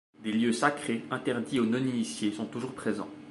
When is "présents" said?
2.73-3.11